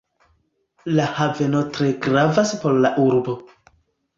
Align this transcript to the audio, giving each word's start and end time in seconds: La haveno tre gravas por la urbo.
La 0.99 1.05
haveno 1.17 1.61
tre 1.75 1.91
gravas 2.07 2.55
por 2.65 2.81
la 2.87 2.93
urbo. 3.05 3.37